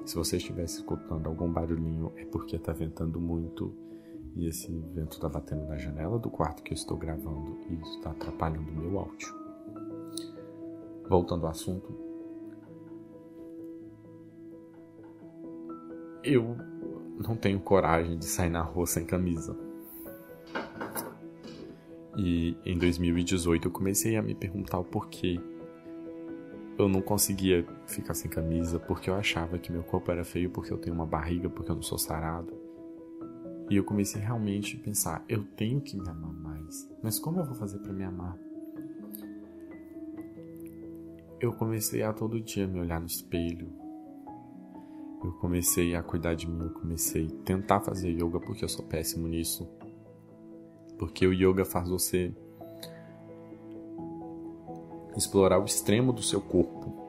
Se 0.06 0.16
você 0.16 0.38
estivesse 0.38 0.78
escutando 0.80 1.28
algum 1.28 1.52
barulhinho, 1.52 2.12
é 2.18 2.26
porque 2.26 2.58
tá 2.58 2.74
ventando 2.74 3.20
muito 3.20 3.74
e 4.36 4.48
esse 4.48 4.72
vento 4.94 5.14
está 5.14 5.30
batendo 5.30 5.66
na 5.68 5.78
janela 5.78 6.18
do 6.20 6.30
quarto 6.30 6.64
que 6.64 6.74
eu 6.74 6.76
estou 6.76 6.98
gravando 6.98 7.60
e 7.70 7.76
isso 7.76 7.98
está 7.98 8.12
atrapalhando 8.12 8.70
o 8.70 8.76
meu 8.76 9.00
áudio. 9.00 9.34
Voltando 11.08 11.46
ao 11.46 11.52
assunto, 11.52 11.94
eu 16.24 16.58
não 17.18 17.36
tenho 17.36 17.60
coragem 17.60 18.18
de 18.18 18.26
sair 18.26 18.50
na 18.50 18.62
rua 18.62 18.86
sem 18.86 19.06
camisa. 19.06 19.56
E 22.18 22.56
em 22.66 22.78
2018 22.78 23.68
eu 23.68 23.72
comecei 23.72 24.16
a 24.16 24.22
me 24.22 24.36
perguntar 24.36 24.80
o 24.80 24.84
porquê 24.84 25.40
eu 26.78 26.88
não 26.88 27.02
conseguia 27.02 27.66
ficar 27.86 28.14
sem 28.14 28.30
camisa, 28.30 28.80
porque 28.80 29.10
eu 29.10 29.16
achava 29.16 29.58
que 29.58 29.72
meu 29.72 29.84
corpo 29.84 30.12
era 30.12 30.24
feio 30.24 30.50
porque 30.50 30.72
eu 30.72 30.78
tenho 30.78 30.96
uma 30.96 31.06
barriga, 31.06 31.50
porque 31.50 31.72
eu 31.72 31.76
não 31.76 31.84
sou 31.84 31.98
sarado. 31.98 32.54
E 33.70 33.76
eu 33.76 33.84
comecei 33.84 34.22
realmente 34.22 34.78
a 34.78 34.84
pensar, 34.84 35.24
eu 35.30 35.44
tenho 35.44 35.82
que 35.82 35.96
me 35.98 36.08
amar 36.08 36.34
mais. 36.34 36.90
Mas 37.02 37.20
como 37.20 37.40
eu 37.40 37.46
vou 37.46 37.56
fazer 37.56 37.80
para 37.80 37.94
me 37.94 38.04
amar? 38.04 38.38
Eu 41.40 41.54
comecei 41.54 42.02
a 42.04 42.14
todo 42.14 42.40
dia 42.40 42.68
me 42.68 42.80
olhar 42.80 43.00
no 43.00 43.06
espelho. 43.06 43.70
Eu 45.24 45.32
comecei 45.34 45.96
a 45.96 46.04
cuidar 46.04 46.34
de 46.34 46.50
mim, 46.50 46.64
eu 46.64 46.72
comecei 46.72 47.28
a 47.28 47.44
tentar 47.44 47.80
fazer 47.80 48.10
yoga 48.10 48.40
porque 48.40 48.64
eu 48.64 48.70
sou 48.70 48.86
péssimo 48.86 49.28
nisso. 49.28 49.70
Porque 50.98 51.26
o 51.26 51.34
yoga 51.34 51.64
faz 51.66 51.88
você 51.88 52.34
explorar 55.16 55.60
o 55.60 55.66
extremo 55.66 56.12
do 56.12 56.22
seu 56.22 56.42
corpo 56.42 57.04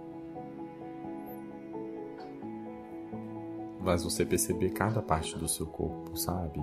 faz 3.84 4.02
você 4.02 4.24
perceber 4.24 4.70
cada 4.70 5.02
parte 5.02 5.38
do 5.38 5.46
seu 5.46 5.66
corpo, 5.66 6.16
sabe? 6.16 6.60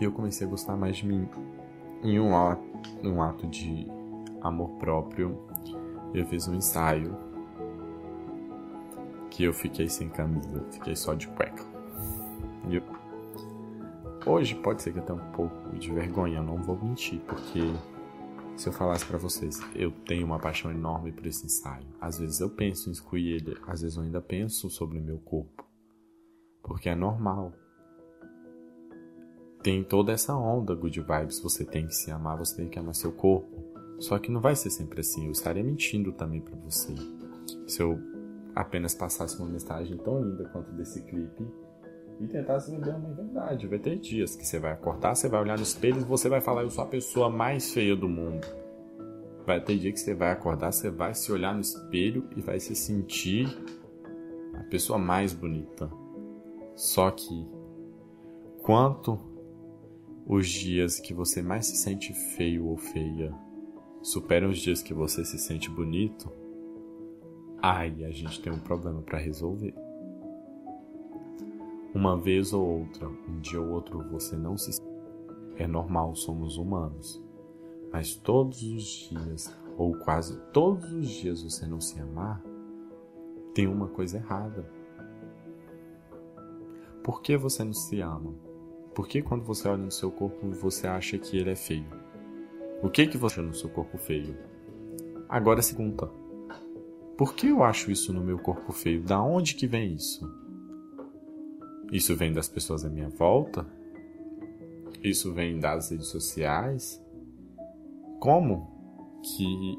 E 0.00 0.04
eu 0.04 0.10
comecei 0.10 0.46
a 0.46 0.50
gostar 0.50 0.76
mais 0.76 0.96
de 0.96 1.06
mim. 1.06 1.28
Em 2.02 2.18
um 2.18 2.36
ato, 2.36 2.62
um 3.02 3.22
ato 3.22 3.46
de 3.46 3.86
amor 4.40 4.70
próprio, 4.70 5.38
eu 6.12 6.24
fiz 6.26 6.48
um 6.48 6.54
ensaio 6.54 7.16
que 9.30 9.44
eu 9.44 9.52
fiquei 9.52 9.88
sem 9.88 10.08
camisa, 10.08 10.64
fiquei 10.70 10.96
só 10.96 11.14
de 11.14 11.28
cueca. 11.28 11.64
E. 12.68 12.82
Hoje 14.26 14.54
pode 14.54 14.82
ser 14.82 14.92
que 14.92 15.02
tenha 15.02 15.18
um 15.18 15.32
pouco 15.32 15.76
de 15.76 15.92
vergonha, 15.92 16.38
eu 16.38 16.42
não 16.42 16.56
vou 16.56 16.78
mentir, 16.82 17.20
porque 17.26 17.60
se 18.56 18.68
eu 18.68 18.72
falasse 18.72 19.04
para 19.04 19.18
vocês, 19.18 19.60
eu 19.74 19.90
tenho 19.90 20.26
uma 20.26 20.38
paixão 20.38 20.70
enorme 20.70 21.12
por 21.12 21.26
esse 21.26 21.46
ensaio. 21.46 21.86
Às 22.00 22.18
vezes 22.18 22.40
eu 22.40 22.50
penso 22.50 22.88
em 22.88 22.92
excluir 22.92 23.36
ele, 23.36 23.56
às 23.66 23.82
vezes 23.82 23.96
eu 23.96 24.02
ainda 24.02 24.20
penso 24.20 24.70
sobre 24.70 25.00
meu 25.00 25.18
corpo 25.18 25.64
porque 26.64 26.88
é 26.88 26.94
normal. 26.94 27.52
Tem 29.62 29.84
toda 29.84 30.12
essa 30.12 30.34
onda 30.34 30.74
good 30.74 31.00
vibes, 31.00 31.40
você 31.40 31.64
tem 31.64 31.86
que 31.86 31.94
se 31.94 32.10
amar, 32.10 32.36
você 32.36 32.56
tem 32.56 32.68
que 32.68 32.78
amar 32.78 32.94
seu 32.94 33.12
corpo. 33.12 33.62
Só 34.00 34.18
que 34.18 34.30
não 34.30 34.40
vai 34.40 34.56
ser 34.56 34.70
sempre 34.70 35.00
assim, 35.00 35.26
eu 35.26 35.32
estaria 35.32 35.62
mentindo 35.62 36.12
também 36.12 36.40
para 36.40 36.56
você. 36.56 36.94
Se 37.66 37.80
eu 37.80 37.98
apenas 38.54 38.94
passasse 38.94 39.38
uma 39.38 39.48
mensagem 39.48 39.96
tão 39.98 40.22
linda 40.22 40.48
quanto 40.48 40.72
desse 40.72 41.02
clipe 41.02 41.46
e 42.20 42.26
tentasse 42.26 42.70
vender 42.70 42.94
uma 42.94 43.12
verdade. 43.12 43.66
Vai 43.66 43.78
ter 43.78 43.98
dias 43.98 44.36
que 44.36 44.46
você 44.46 44.58
vai 44.58 44.72
acordar, 44.72 45.14
você 45.14 45.28
vai 45.28 45.40
olhar 45.40 45.56
no 45.56 45.62
espelho 45.62 46.00
e 46.00 46.04
você 46.04 46.28
vai 46.28 46.40
falar: 46.40 46.62
Eu 46.62 46.70
sou 46.70 46.84
a 46.84 46.86
pessoa 46.86 47.28
mais 47.28 47.72
feia 47.72 47.96
do 47.96 48.08
mundo. 48.08 48.46
Vai 49.46 49.60
ter 49.60 49.78
dia 49.78 49.92
que 49.92 50.00
você 50.00 50.14
vai 50.14 50.30
acordar, 50.30 50.72
você 50.72 50.90
vai 50.90 51.14
se 51.14 51.30
olhar 51.30 51.54
no 51.54 51.60
espelho 51.60 52.28
e 52.34 52.40
vai 52.40 52.58
se 52.58 52.74
sentir 52.74 53.46
a 54.54 54.62
pessoa 54.64 54.98
mais 54.98 55.34
bonita. 55.34 55.90
Só 56.74 57.10
que 57.10 57.46
quanto 58.62 59.18
os 60.26 60.48
dias 60.48 60.98
que 60.98 61.12
você 61.12 61.42
mais 61.42 61.66
se 61.66 61.76
sente 61.76 62.12
feio 62.36 62.66
ou 62.66 62.78
feia 62.78 63.34
superam 64.02 64.50
os 64.50 64.58
dias 64.58 64.82
que 64.82 64.94
você 64.94 65.24
se 65.24 65.38
sente 65.38 65.70
bonito, 65.70 66.32
aí 67.60 68.04
a 68.04 68.10
gente 68.10 68.40
tem 68.40 68.52
um 68.52 68.58
problema 68.58 69.02
para 69.02 69.18
resolver. 69.18 69.74
Uma 71.94 72.18
vez 72.18 72.52
ou 72.52 72.80
outra, 72.80 73.08
um 73.08 73.38
dia 73.38 73.60
ou 73.60 73.70
outro 73.70 74.02
você 74.10 74.36
não 74.36 74.58
se 74.58 74.82
é 75.56 75.64
normal, 75.64 76.16
somos 76.16 76.56
humanos. 76.56 77.22
Mas 77.92 78.16
todos 78.16 78.60
os 78.60 78.82
dias, 78.82 79.56
ou 79.76 79.96
quase 79.98 80.36
todos 80.52 80.92
os 80.92 81.08
dias 81.08 81.44
você 81.44 81.64
não 81.64 81.80
se 81.80 82.00
amar, 82.00 82.42
tem 83.54 83.68
uma 83.68 83.86
coisa 83.86 84.16
errada. 84.16 84.68
Por 87.04 87.22
que 87.22 87.36
você 87.36 87.62
não 87.62 87.72
se 87.72 88.00
ama? 88.00 88.34
Por 88.92 89.06
que 89.06 89.22
quando 89.22 89.44
você 89.44 89.68
olha 89.68 89.84
no 89.84 89.92
seu 89.92 90.10
corpo 90.10 90.50
você 90.50 90.88
acha 90.88 91.16
que 91.16 91.38
ele 91.38 91.50
é 91.50 91.56
feio? 91.56 91.86
O 92.82 92.90
que 92.90 93.06
que 93.06 93.16
você 93.16 93.34
acha 93.34 93.42
no 93.42 93.54
seu 93.54 93.70
corpo 93.70 93.96
feio? 93.96 94.36
Agora 95.28 95.62
se 95.62 95.76
pergunta: 95.76 96.10
Por 97.16 97.34
que 97.34 97.46
eu 97.46 97.62
acho 97.62 97.92
isso 97.92 98.12
no 98.12 98.20
meu 98.20 98.38
corpo 98.38 98.72
feio? 98.72 99.00
Da 99.00 99.22
onde 99.22 99.54
que 99.54 99.68
vem 99.68 99.94
isso? 99.94 100.28
Isso 101.94 102.16
vem 102.16 102.32
das 102.32 102.48
pessoas 102.48 102.84
à 102.84 102.88
minha 102.88 103.08
volta? 103.08 103.64
Isso 105.00 105.32
vem 105.32 105.60
das 105.60 105.92
redes 105.92 106.08
sociais? 106.08 107.00
Como 108.18 108.66
que 109.22 109.78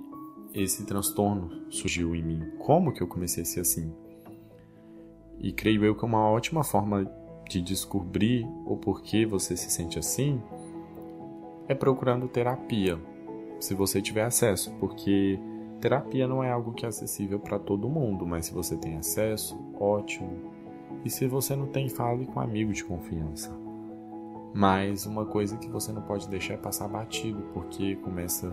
esse 0.53 0.85
transtorno 0.85 1.69
surgiu 1.69 2.15
em 2.15 2.23
mim? 2.23 2.41
Como 2.59 2.93
que 2.93 3.03
eu 3.03 3.07
comecei 3.07 3.43
a 3.43 3.45
ser 3.45 3.59
assim? 3.59 3.93
E 5.41 5.51
creio 5.51 5.83
eu 5.83 5.93
que 5.93 6.05
é 6.05 6.07
uma 6.07 6.29
ótima 6.29 6.63
forma 6.63 7.03
de 7.49 7.61
descobrir 7.61 8.47
o 8.65 8.77
porquê 8.77 9.25
você 9.25 9.57
se 9.57 9.69
sente 9.69 9.99
assim 9.99 10.41
é 11.67 11.75
procurando 11.75 12.29
terapia, 12.29 12.97
se 13.59 13.73
você 13.73 14.01
tiver 14.01 14.23
acesso, 14.23 14.73
porque 14.79 15.37
terapia 15.81 16.29
não 16.29 16.41
é 16.41 16.49
algo 16.49 16.71
que 16.71 16.85
é 16.85 16.87
acessível 16.87 17.41
para 17.41 17.59
todo 17.59 17.89
mundo, 17.89 18.25
mas 18.25 18.45
se 18.45 18.53
você 18.53 18.77
tem 18.77 18.95
acesso, 18.95 19.59
ótimo. 19.77 20.54
E 21.03 21.09
se 21.09 21.27
você 21.27 21.55
não 21.55 21.67
tem, 21.67 21.89
fale 21.89 22.25
com 22.25 22.39
um 22.39 22.43
amigo 22.43 22.73
de 22.73 22.83
confiança. 22.83 23.51
Mas 24.53 25.05
uma 25.05 25.25
coisa 25.25 25.57
que 25.57 25.69
você 25.69 25.91
não 25.91 26.01
pode 26.01 26.29
deixar 26.29 26.53
é 26.53 26.57
passar 26.57 26.87
batido, 26.87 27.41
porque 27.53 27.95
começa 27.97 28.51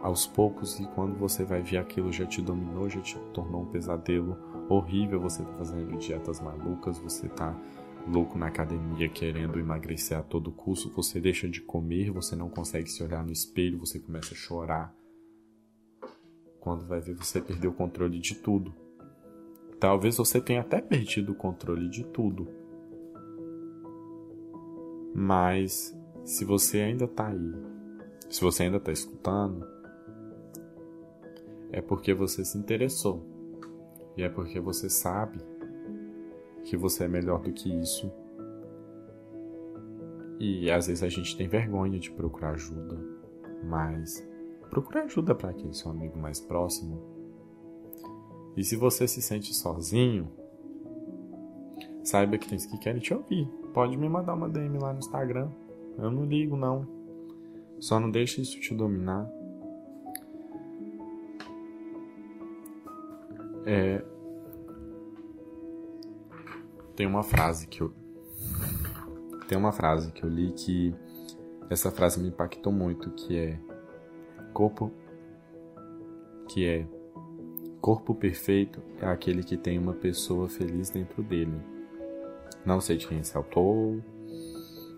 aos 0.00 0.26
poucos 0.26 0.78
e 0.80 0.86
quando 0.88 1.16
você 1.16 1.44
vai 1.44 1.62
ver 1.62 1.78
aquilo 1.78 2.12
já 2.12 2.26
te 2.26 2.42
dominou, 2.42 2.90
já 2.90 3.00
te 3.00 3.18
tornou 3.32 3.62
um 3.62 3.66
pesadelo 3.66 4.36
horrível, 4.68 5.20
você 5.20 5.42
tá 5.42 5.52
fazendo 5.54 5.96
dietas 5.98 6.40
malucas, 6.40 6.98
você 6.98 7.28
tá 7.28 7.58
louco 8.06 8.38
na 8.38 8.48
academia 8.48 9.08
querendo 9.08 9.58
emagrecer 9.58 10.18
a 10.18 10.22
todo 10.22 10.52
custo, 10.52 10.90
você 10.90 11.20
deixa 11.20 11.48
de 11.48 11.60
comer, 11.60 12.10
você 12.10 12.36
não 12.36 12.50
consegue 12.50 12.90
se 12.90 13.02
olhar 13.02 13.24
no 13.24 13.32
espelho, 13.32 13.78
você 13.78 13.98
começa 13.98 14.34
a 14.34 14.36
chorar. 14.36 14.94
Quando 16.60 16.86
vai 16.86 17.00
ver, 17.00 17.14
você 17.14 17.40
perdeu 17.40 17.70
o 17.70 17.74
controle 17.74 18.18
de 18.18 18.34
tudo. 18.34 18.74
Talvez 19.84 20.16
você 20.16 20.40
tenha 20.40 20.62
até 20.62 20.80
perdido 20.80 21.32
o 21.32 21.34
controle 21.34 21.90
de 21.90 22.06
tudo. 22.06 22.48
Mas 25.14 25.94
se 26.24 26.42
você 26.42 26.80
ainda 26.80 27.04
está 27.04 27.28
aí, 27.28 27.52
se 28.30 28.40
você 28.40 28.62
ainda 28.62 28.78
está 28.78 28.90
escutando, 28.90 29.62
é 31.70 31.82
porque 31.82 32.14
você 32.14 32.42
se 32.46 32.56
interessou. 32.56 33.26
E 34.16 34.22
é 34.22 34.28
porque 34.30 34.58
você 34.58 34.88
sabe 34.88 35.38
que 36.62 36.78
você 36.78 37.04
é 37.04 37.08
melhor 37.08 37.42
do 37.42 37.52
que 37.52 37.68
isso. 37.68 38.10
E 40.40 40.70
às 40.70 40.86
vezes 40.86 41.02
a 41.02 41.10
gente 41.10 41.36
tem 41.36 41.46
vergonha 41.46 41.98
de 41.98 42.10
procurar 42.10 42.52
ajuda, 42.52 42.98
mas 43.62 44.26
procure 44.70 45.00
ajuda 45.00 45.34
para 45.34 45.50
aquele 45.50 45.74
seu 45.74 45.90
amigo 45.90 46.18
mais 46.18 46.40
próximo. 46.40 47.13
E 48.56 48.62
se 48.62 48.76
você 48.76 49.08
se 49.08 49.20
sente 49.20 49.54
sozinho, 49.54 50.30
saiba 52.04 52.38
que 52.38 52.48
tem 52.48 52.58
que 52.58 52.78
querem 52.78 53.00
te 53.00 53.12
ouvir. 53.12 53.46
Pode 53.72 53.96
me 53.96 54.08
mandar 54.08 54.34
uma 54.34 54.48
DM 54.48 54.78
lá 54.78 54.92
no 54.92 54.98
Instagram. 54.98 55.50
Eu 55.98 56.10
não 56.10 56.24
ligo 56.24 56.56
não. 56.56 56.86
Só 57.80 57.98
não 57.98 58.10
deixe 58.10 58.40
isso 58.40 58.60
te 58.60 58.74
dominar. 58.74 59.28
É, 63.66 64.04
tem 66.94 67.06
uma 67.06 67.22
frase 67.22 67.66
que 67.66 67.80
eu 67.80 67.92
tem 69.48 69.58
uma 69.58 69.72
frase 69.72 70.12
que 70.12 70.22
eu 70.22 70.28
li 70.28 70.52
que 70.52 70.94
essa 71.68 71.90
frase 71.90 72.20
me 72.20 72.28
impactou 72.28 72.72
muito, 72.72 73.10
que 73.10 73.36
é 73.36 73.58
corpo 74.52 74.92
que 76.48 76.66
é 76.66 76.86
corpo 77.84 78.14
perfeito 78.14 78.82
é 78.98 79.04
aquele 79.04 79.42
que 79.42 79.58
tem 79.58 79.78
uma 79.78 79.92
pessoa 79.92 80.48
feliz 80.48 80.88
dentro 80.88 81.22
dele. 81.22 81.60
Não 82.64 82.80
sei 82.80 82.96
de 82.96 83.06
quem 83.06 83.18
esse 83.18 83.36
autor, 83.36 84.02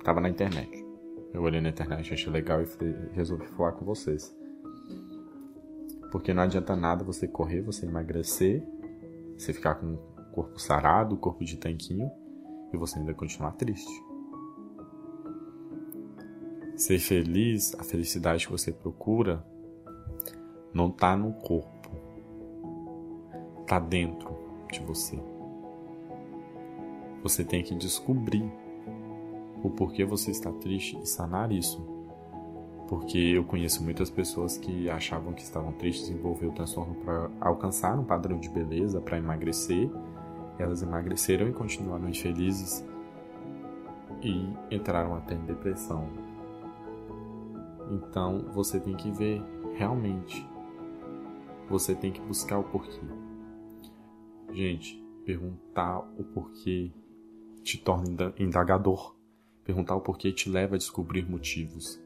tava 0.04 0.20
na 0.20 0.28
internet. 0.28 0.86
Eu 1.34 1.42
olhei 1.42 1.60
na 1.60 1.70
internet, 1.70 2.14
achei 2.14 2.32
legal 2.32 2.62
e 2.62 2.66
resolvi 3.12 3.44
falar 3.48 3.72
com 3.72 3.84
vocês. 3.84 4.32
Porque 6.12 6.32
não 6.32 6.44
adianta 6.44 6.76
nada 6.76 7.02
você 7.02 7.26
correr, 7.26 7.60
você 7.60 7.86
emagrecer, 7.86 8.62
você 9.36 9.52
ficar 9.52 9.74
com 9.74 9.94
o 9.94 9.98
corpo 10.30 10.56
sarado, 10.56 11.16
corpo 11.16 11.44
de 11.44 11.56
tanquinho, 11.56 12.08
e 12.72 12.76
você 12.76 13.00
ainda 13.00 13.12
continuar 13.14 13.50
triste. 13.56 14.00
Ser 16.76 17.00
feliz, 17.00 17.74
a 17.80 17.82
felicidade 17.82 18.46
que 18.46 18.52
você 18.52 18.70
procura, 18.70 19.44
não 20.72 20.86
está 20.88 21.16
no 21.16 21.32
corpo, 21.32 21.75
está 23.66 23.80
dentro 23.80 24.30
de 24.72 24.80
você. 24.80 25.18
Você 27.22 27.44
tem 27.44 27.64
que 27.64 27.74
descobrir 27.74 28.48
o 29.62 29.70
porquê 29.70 30.04
você 30.04 30.30
está 30.30 30.52
triste 30.52 30.96
e 31.02 31.06
sanar 31.06 31.50
isso 31.50 31.84
porque 32.88 33.18
eu 33.18 33.44
conheço 33.44 33.82
muitas 33.82 34.08
pessoas 34.08 34.56
que 34.56 34.88
achavam 34.88 35.32
que 35.32 35.42
estavam 35.42 35.72
tristes, 35.72 36.08
envolver 36.08 36.46
o 36.46 36.52
transtorno 36.52 36.94
para 36.94 37.28
alcançar 37.40 37.98
um 37.98 38.04
padrão 38.04 38.38
de 38.38 38.48
beleza, 38.48 39.00
para 39.00 39.18
emagrecer. 39.18 39.90
Elas 40.56 40.82
emagreceram 40.82 41.48
e 41.48 41.52
continuaram 41.52 42.08
infelizes 42.08 42.86
e 44.22 44.48
entraram 44.70 45.16
até 45.16 45.34
em 45.34 45.44
depressão. 45.44 46.08
Então 47.90 48.46
você 48.54 48.78
tem 48.78 48.94
que 48.94 49.10
ver 49.10 49.42
realmente. 49.74 50.48
Você 51.68 51.92
tem 51.92 52.12
que 52.12 52.20
buscar 52.20 52.58
o 52.58 52.64
porquê. 52.64 53.00
Gente, 54.56 54.98
perguntar 55.26 55.98
o 56.18 56.24
porquê 56.24 56.90
te 57.62 57.76
torna 57.76 58.32
indagador. 58.38 59.14
Perguntar 59.62 59.94
o 59.94 60.00
porquê 60.00 60.32
te 60.32 60.48
leva 60.48 60.76
a 60.76 60.78
descobrir 60.78 61.28
motivos 61.28 62.02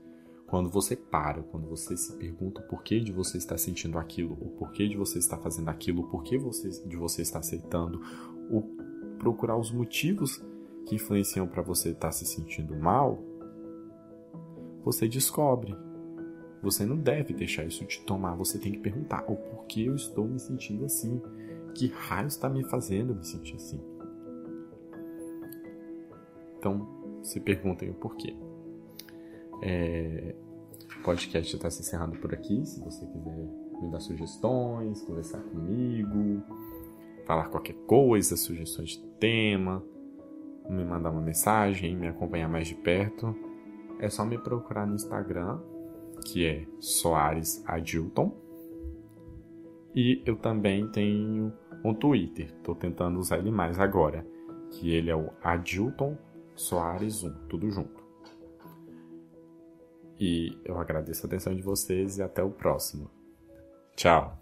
quando 0.49 0.69
você 0.69 0.97
para, 0.97 1.45
quando 1.45 1.69
você 1.69 1.97
se 1.97 2.13
pergunta 2.17 2.61
o 2.61 2.67
porquê 2.67 2.99
de 2.99 3.13
você 3.13 3.39
estar 3.39 3.57
sentindo 3.57 3.97
aquilo, 3.99 4.33
o 4.33 4.51
porquê 4.59 4.89
de 4.89 4.97
você 4.97 5.21
estar 5.21 5.39
fazendo 5.39 5.69
aquilo, 5.69 6.03
o 6.03 6.09
porquê 6.09 6.39
você, 6.39 6.71
de 6.89 6.97
você 6.97 7.23
estar 7.23 7.39
aceitando, 7.39 8.01
o 8.51 8.63
procurar 9.17 9.57
os 9.57 9.71
motivos 9.71 10.45
que 10.87 10.97
influenciam 10.97 11.47
para 11.47 11.63
você 11.63 11.91
estar 11.91 12.11
se 12.11 12.27
sentindo 12.27 12.75
mal, 12.75 13.23
você 14.83 15.07
descobre. 15.07 15.73
Você 16.65 16.85
não 16.85 16.97
deve 16.97 17.33
deixar 17.33 17.65
isso 17.65 17.85
te 17.85 18.05
tomar, 18.05 18.35
você 18.35 18.59
tem 18.59 18.73
que 18.73 18.81
perguntar 18.81 19.23
o 19.31 19.37
porquê 19.37 19.83
eu 19.83 19.95
estou 19.95 20.27
me 20.27 20.41
sentindo 20.41 20.85
assim, 20.85 21.23
que 21.75 21.89
raio 21.89 22.29
está 22.29 22.49
me 22.49 22.65
fazendo 22.65 23.15
me 23.15 23.25
sentir 23.25 23.57
assim. 23.57 23.81
Então, 26.59 26.87
se 27.23 27.41
perguntem 27.41 27.91
o 27.91 27.95
porquê. 27.95 28.37
É, 29.63 30.35
o 30.99 31.03
podcast 31.03 31.57
está 31.57 31.71
se 31.71 31.81
encerrando 31.81 32.19
por 32.19 32.35
aqui. 32.35 32.65
Se 32.67 32.81
você 32.81 33.07
quiser 33.07 33.49
me 33.81 33.91
dar 33.91 34.01
sugestões, 34.01 35.03
conversar 35.03 35.41
comigo, 35.41 36.43
falar 37.25 37.49
qualquer 37.49 37.77
coisa, 37.87 38.37
sugestões 38.37 38.91
de 38.91 38.99
tema, 39.19 39.83
me 40.69 40.85
mandar 40.85 41.11
uma 41.11 41.23
mensagem, 41.23 41.97
me 41.97 42.09
acompanhar 42.09 42.49
mais 42.49 42.69
de 42.69 42.75
perto, 42.75 43.35
é 43.99 44.09
só 44.09 44.25
me 44.25 44.39
procurar 44.39 44.87
no 44.87 44.95
Instagram, 44.95 45.61
que 46.25 46.45
é 46.47 46.67
Soares 46.79 47.63
Adilton. 47.67 48.35
E 49.95 50.23
eu 50.25 50.37
também 50.37 50.89
tenho 50.89 51.53
um 51.85 51.95
Twitter, 51.95 52.47
estou 52.47 52.75
tentando 52.75 53.19
usar 53.19 53.39
ele 53.39 53.51
mais 53.51 53.79
agora, 53.79 54.27
que 54.71 54.91
ele 54.91 55.11
é 55.11 55.17
o 55.17 55.31
Adilton 55.43 56.17
Soares 56.55 57.25
1, 57.25 57.47
tudo 57.49 57.71
junto. 57.71 58.01
E 60.19 60.59
eu 60.65 60.79
agradeço 60.79 61.25
a 61.25 61.27
atenção 61.27 61.55
de 61.55 61.63
vocês 61.63 62.19
e 62.19 62.23
até 62.23 62.43
o 62.43 62.51
próximo. 62.51 63.11
Tchau! 63.97 64.40